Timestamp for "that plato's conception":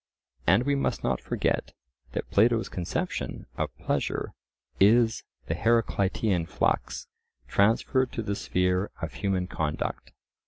2.13-3.45